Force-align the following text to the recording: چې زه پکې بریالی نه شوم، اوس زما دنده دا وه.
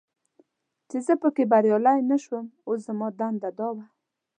چې 0.89 0.97
زه 1.05 1.13
پکې 1.21 1.43
بریالی 1.51 1.99
نه 2.11 2.17
شوم، 2.23 2.45
اوس 2.67 2.79
زما 2.87 3.07
دنده 3.19 3.49
دا 3.59 3.67
وه. 3.75 3.85